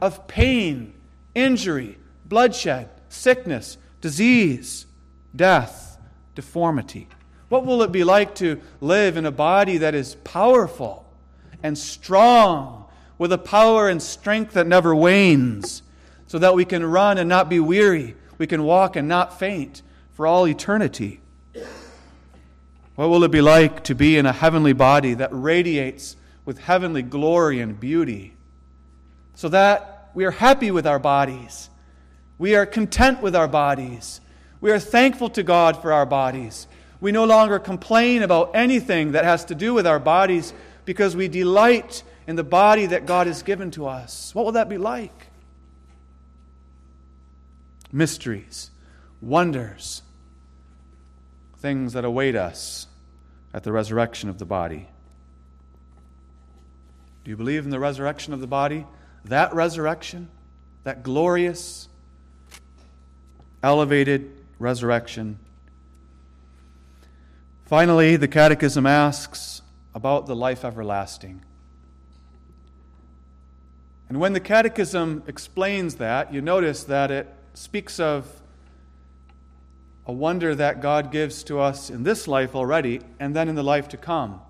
[0.00, 0.94] of pain,
[1.34, 4.86] injury, bloodshed, sickness, disease,
[5.34, 5.98] death,
[6.34, 7.08] deformity?
[7.48, 11.06] What will it be like to live in a body that is powerful
[11.62, 12.82] and strong?
[13.22, 15.84] with a power and strength that never wanes,
[16.26, 19.80] so that we can run and not be weary, we can walk and not faint
[20.10, 21.20] for all eternity.
[22.94, 27.02] What will it be like to be in a heavenly body that radiates with heavenly
[27.02, 28.34] glory and beauty,
[29.34, 31.70] so that we are happy with our bodies,
[32.38, 34.20] we are content with our bodies,
[34.60, 36.68] we are thankful to God for our bodies.
[37.00, 41.26] We no longer complain about anything that has to do with our bodies because we
[41.26, 44.32] delight in the body that God has given to us.
[44.36, 45.26] What will that be like?
[47.90, 48.70] Mysteries,
[49.20, 50.02] wonders,
[51.62, 52.88] things that await us
[53.54, 54.88] at the resurrection of the body.
[57.24, 58.84] Do you believe in the resurrection of the body?
[59.26, 60.28] That resurrection,
[60.82, 61.88] that glorious,
[63.62, 65.38] elevated resurrection.
[67.64, 69.62] Finally, the Catechism asks
[69.94, 71.42] about the life everlasting.
[74.08, 78.41] And when the Catechism explains that, you notice that it speaks of
[80.06, 83.62] a wonder that God gives to us in this life already and then in the
[83.62, 84.40] life to come.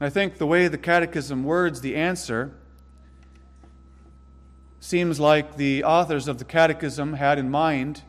[0.00, 2.52] And I think the way the Catechism words the answer
[4.80, 8.02] seems like the authors of the Catechism had in mind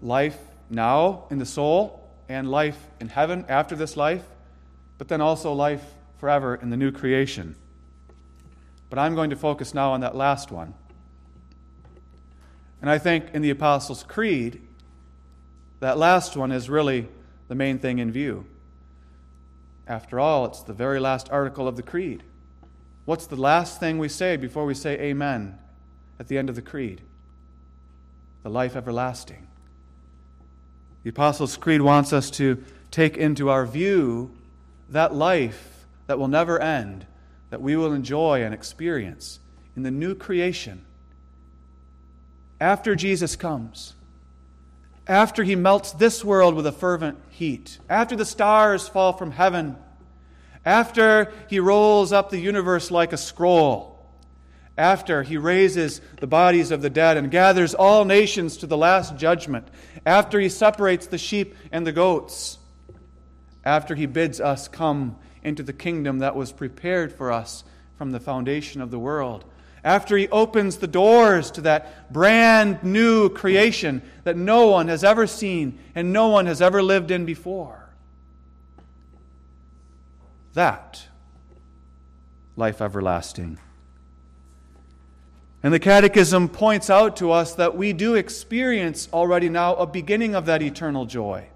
[0.00, 0.38] life
[0.70, 4.24] now in the soul and life in heaven after this life,
[4.98, 5.84] but then also life
[6.18, 7.54] forever in the new creation.
[8.90, 10.74] But I'm going to focus now on that last one.
[12.84, 14.60] And I think in the Apostles' Creed,
[15.80, 17.08] that last one is really
[17.48, 18.44] the main thing in view.
[19.86, 22.22] After all, it's the very last article of the Creed.
[23.06, 25.58] What's the last thing we say before we say Amen
[26.20, 27.00] at the end of the Creed?
[28.42, 29.46] The life everlasting.
[31.04, 34.30] The Apostles' Creed wants us to take into our view
[34.90, 37.06] that life that will never end
[37.48, 39.40] that we will enjoy and experience
[39.74, 40.84] in the new creation
[42.64, 43.92] after Jesus comes,
[45.06, 49.76] after he melts this world with a fervent heat, after the stars fall from heaven,
[50.64, 54.08] after he rolls up the universe like a scroll,
[54.78, 59.14] after he raises the bodies of the dead and gathers all nations to the last
[59.18, 59.68] judgment,
[60.06, 62.56] after he separates the sheep and the goats,
[63.62, 67.62] after he bids us come into the kingdom that was prepared for us
[67.98, 69.44] from the foundation of the world.
[69.84, 75.26] After he opens the doors to that brand new creation that no one has ever
[75.26, 77.90] seen and no one has ever lived in before.
[80.54, 81.06] That
[82.56, 83.58] life everlasting.
[85.62, 90.34] And the Catechism points out to us that we do experience already now a beginning
[90.34, 91.48] of that eternal joy.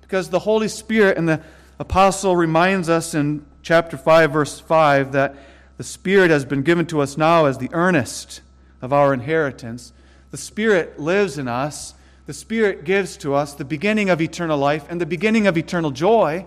[0.00, 1.42] Because the Holy Spirit and the
[1.78, 5.36] apostle reminds us in chapter 5, verse 5, that
[5.76, 8.40] the Spirit has been given to us now as the earnest
[8.80, 9.92] of our inheritance.
[10.30, 11.94] The Spirit lives in us.
[12.26, 15.90] The Spirit gives to us the beginning of eternal life and the beginning of eternal
[15.90, 16.46] joy,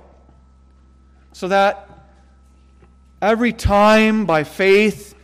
[1.33, 1.89] so that
[3.21, 5.15] every time by faith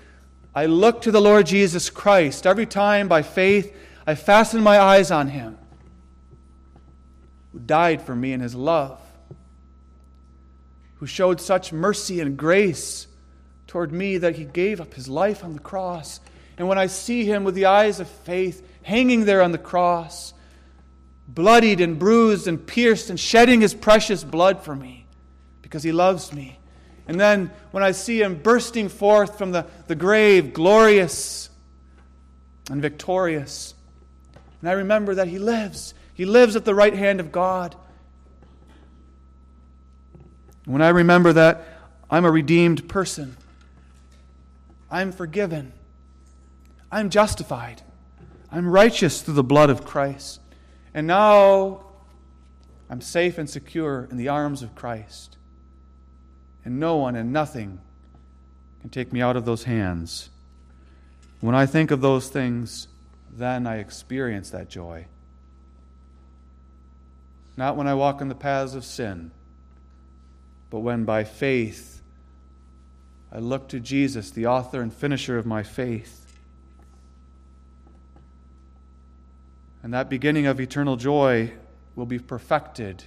[0.53, 3.75] I look to the Lord Jesus Christ, every time by faith
[4.05, 5.57] I fasten my eyes on Him,
[7.53, 8.99] who died for me in His love
[11.01, 13.07] who showed such mercy and grace
[13.71, 16.19] toward me that he gave up his life on the cross.
[16.57, 20.33] And when I see him with the eyes of faith hanging there on the cross,
[21.25, 25.05] bloodied and bruised and pierced and shedding his precious blood for me
[25.61, 26.59] because he loves me.
[27.07, 31.49] And then when I see him bursting forth from the, the grave, glorious
[32.69, 33.73] and victorious,
[34.59, 35.93] and I remember that he lives.
[36.13, 37.77] He lives at the right hand of God.
[40.65, 41.65] When I remember that
[42.09, 43.37] I'm a redeemed person,
[44.91, 45.73] I'm forgiven,
[46.91, 47.81] I'm justified,
[48.51, 50.41] I'm righteous through the blood of Christ,
[50.93, 51.85] and now
[52.89, 55.37] I'm safe and secure in the arms of Christ.
[56.63, 57.79] And no one and nothing
[58.81, 60.29] can take me out of those hands.
[61.39, 62.87] When I think of those things,
[63.31, 65.07] then I experience that joy.
[67.57, 69.31] Not when I walk in the paths of sin
[70.71, 72.00] but when by faith
[73.31, 76.35] I look to Jesus, the author and finisher of my faith.
[79.83, 81.53] And that beginning of eternal joy
[81.95, 83.03] will be perfected.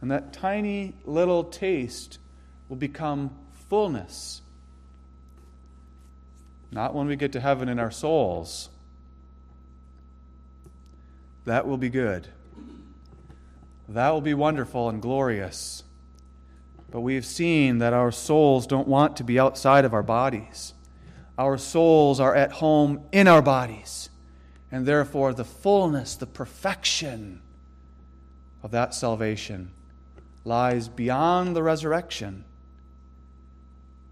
[0.00, 2.18] And that tiny little taste
[2.68, 3.30] will become
[3.68, 4.40] fullness.
[6.70, 8.70] Not when we get to heaven in our souls.
[11.44, 12.28] That will be good.
[13.88, 15.82] That will be wonderful and glorious.
[16.90, 20.74] But we've seen that our souls don't want to be outside of our bodies.
[21.38, 24.10] Our souls are at home in our bodies.
[24.72, 27.42] And therefore, the fullness, the perfection
[28.62, 29.70] of that salvation
[30.44, 32.44] lies beyond the resurrection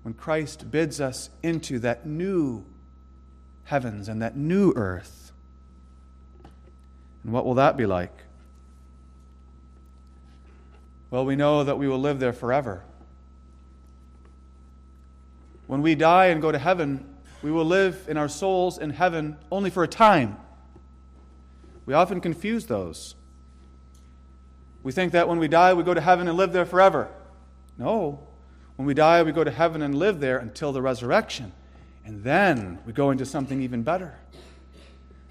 [0.02, 2.64] when Christ bids us into that new
[3.64, 5.32] heavens and that new earth.
[7.22, 8.24] And what will that be like?
[11.10, 12.82] Well, we know that we will live there forever.
[15.66, 19.36] When we die and go to heaven, we will live in our souls in heaven
[19.50, 20.36] only for a time.
[21.86, 23.14] We often confuse those.
[24.82, 27.08] We think that when we die, we go to heaven and live there forever.
[27.78, 28.20] No.
[28.76, 31.52] When we die, we go to heaven and live there until the resurrection.
[32.04, 34.18] And then we go into something even better.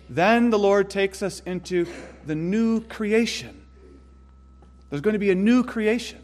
[0.09, 1.88] Then the Lord takes us into
[2.25, 3.66] the new creation.
[4.89, 6.19] There's going to be a new creation.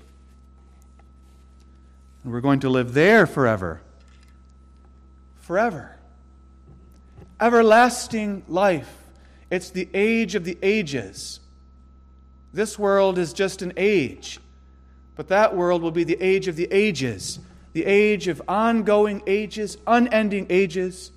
[2.24, 3.82] And we're going to live there forever.
[5.42, 5.96] Forever.
[7.42, 9.04] Everlasting life.
[9.50, 11.40] It's the age of the ages.
[12.54, 14.40] This world is just an age,
[15.16, 17.40] but that world will be the age of the ages,
[17.74, 21.12] the age of ongoing ages, unending ages.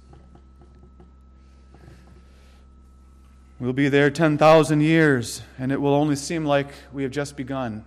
[3.59, 7.84] We'll be there 10,000 years, and it will only seem like we have just begun.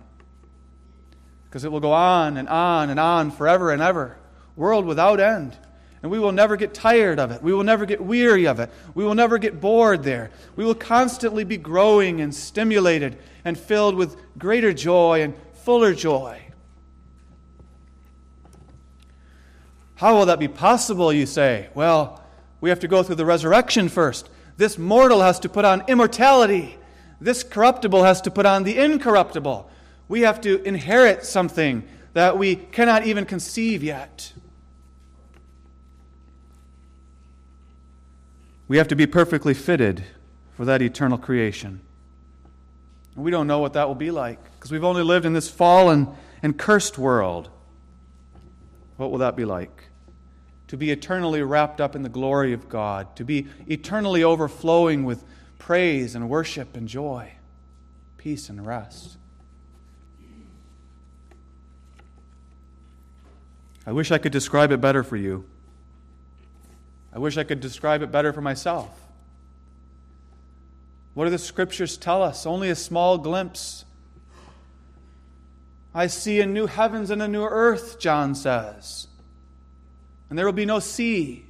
[1.44, 4.16] Because it will go on and on and on forever and ever,
[4.56, 5.56] world without end.
[6.02, 7.42] And we will never get tired of it.
[7.42, 8.70] We will never get weary of it.
[8.94, 10.30] We will never get bored there.
[10.56, 16.40] We will constantly be growing and stimulated and filled with greater joy and fuller joy.
[19.96, 21.68] How will that be possible, you say?
[21.74, 22.24] Well,
[22.62, 24.29] we have to go through the resurrection first.
[24.60, 26.76] This mortal has to put on immortality.
[27.18, 29.70] This corruptible has to put on the incorruptible.
[30.06, 31.82] We have to inherit something
[32.12, 34.34] that we cannot even conceive yet.
[38.68, 40.04] We have to be perfectly fitted
[40.58, 41.80] for that eternal creation.
[43.16, 46.06] We don't know what that will be like because we've only lived in this fallen
[46.42, 47.48] and cursed world.
[48.98, 49.79] What will that be like?
[50.70, 55.24] To be eternally wrapped up in the glory of God, to be eternally overflowing with
[55.58, 57.32] praise and worship and joy,
[58.18, 59.16] peace and rest.
[63.84, 65.44] I wish I could describe it better for you.
[67.12, 68.96] I wish I could describe it better for myself.
[71.14, 72.46] What do the scriptures tell us?
[72.46, 73.84] Only a small glimpse.
[75.92, 79.08] I see a new heavens and a new earth, John says
[80.30, 81.44] and there will be no sea.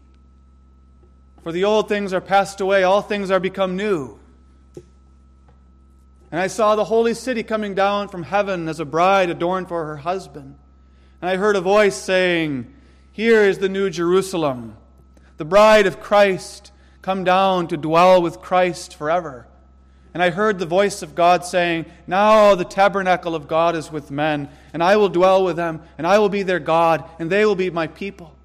[1.42, 4.18] For the old things are passed away, all things are become new.
[6.32, 9.84] And I saw the holy city coming down from heaven as a bride adorned for
[9.86, 10.56] her husband.
[11.20, 12.72] And I heard a voice saying,
[13.12, 14.76] Here is the new Jerusalem,
[15.36, 16.72] the bride of Christ,
[17.02, 19.46] come down to dwell with Christ forever.
[20.12, 24.10] And I heard the voice of God saying, Now the tabernacle of God is with
[24.10, 27.44] men, and I will dwell with them, and I will be their God, and they
[27.44, 28.36] will be my people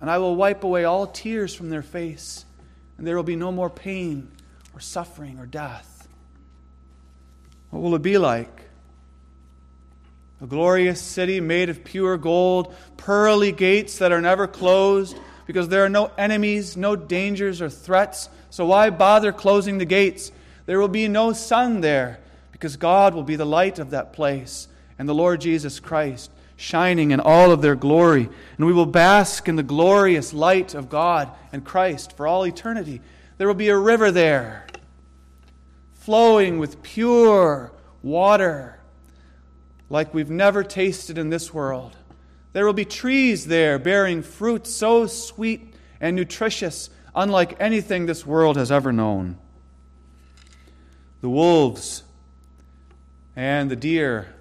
[0.00, 2.44] and I will wipe away all tears from their face,
[2.96, 4.30] and there will be no more pain
[4.74, 6.08] or suffering or death.
[7.70, 8.62] What will it be like?
[10.40, 15.84] A glorious city made of pure gold, pearly gates that are never closed, because there
[15.84, 18.28] are no enemies, no dangers or threats.
[18.50, 20.30] So why bother closing the gates?
[20.66, 22.20] There will be no sun there,
[22.52, 24.68] because God will be the light of that place,
[24.98, 28.28] and the Lord Jesus Christ shining in all of their glory.
[28.56, 33.00] And we will bask in the glorious light of God and Christ for all eternity.
[33.38, 34.66] There will be a river there,
[35.94, 38.80] flowing with pure water
[39.88, 41.96] like we've never tasted in this world.
[42.52, 48.56] There will be trees there bearing fruit so sweet and nutritious, unlike anything this world
[48.56, 49.38] has ever known.
[51.20, 52.02] The wolves
[53.36, 54.34] and the deer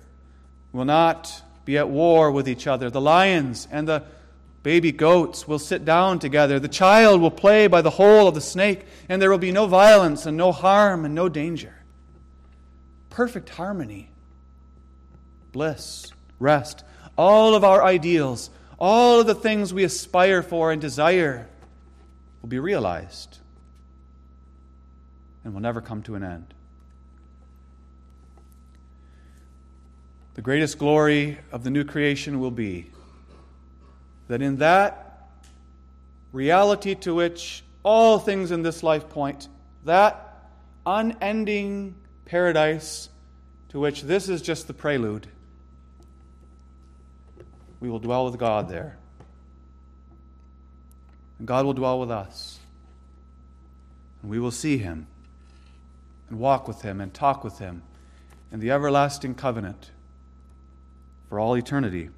[0.73, 2.89] will not be at war with each other.
[2.89, 4.03] The lions and the
[4.63, 6.59] baby goats will sit down together.
[6.59, 9.67] The child will play by the hole of the snake, and there will be no
[9.67, 11.75] violence and no harm and no danger.
[13.09, 14.09] Perfect harmony,
[15.51, 16.09] bliss,
[16.39, 16.85] rest.
[17.17, 18.49] All of our ideals,
[18.79, 21.49] all of the things we aspire for and desire
[22.41, 23.39] will be realized.
[25.43, 26.53] and will never come to an end.
[30.37, 32.91] The greatest glory of the new creation will be
[34.27, 35.29] that in that
[36.31, 39.47] reality to which all things in this life point,
[39.83, 40.45] that
[40.85, 43.09] unending paradise
[43.69, 45.25] to which this is just the prelude,
[47.79, 48.95] we will dwell with God there.
[51.39, 52.59] And God will dwell with us.
[54.21, 55.07] And we will see Him
[56.29, 57.81] and walk with Him and talk with Him
[58.51, 59.89] in the everlasting covenant
[61.29, 62.09] for all eternity.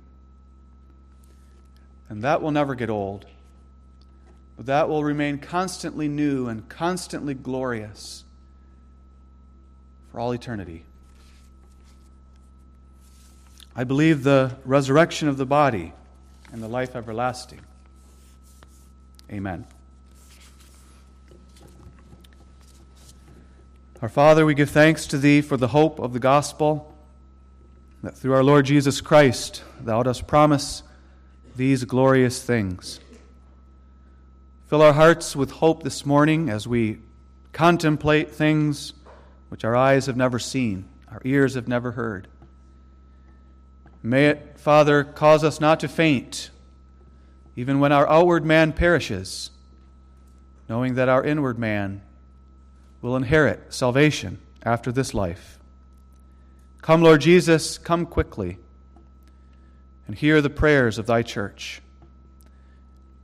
[2.10, 3.26] And that will never get old,
[4.58, 8.24] but that will remain constantly new and constantly glorious
[10.12, 10.84] for all eternity.
[13.76, 15.94] I believe the resurrection of the body
[16.52, 17.62] and the life everlasting.
[19.32, 19.66] Amen.
[24.02, 26.89] Our Father, we give thanks to Thee for the hope of the gospel,
[28.02, 30.84] that through our Lord Jesus Christ Thou dost promise
[31.56, 33.00] these glorious things.
[34.68, 37.00] Fill our hearts with hope this morning as we
[37.52, 38.94] contemplate things
[39.50, 42.28] which our eyes have never seen, our ears have never heard.
[44.02, 46.52] May it, Father, cause us not to faint,
[47.56, 49.52] even when our outward man perishes,
[50.70, 52.02] knowing that our inward man
[53.02, 55.59] will inherit salvation after this life.
[56.82, 58.58] Come, Lord Jesus, come quickly,
[60.08, 61.82] and hear the prayers of thy church.